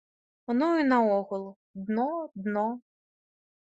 Ну 0.61 0.69
і 0.85 0.85
наогул, 0.93 1.45
дно, 1.85 2.11
дно. 2.45 2.69